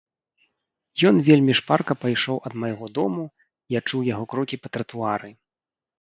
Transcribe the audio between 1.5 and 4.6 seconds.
шпарка пайшоў ад майго дому, я чуў яго крокі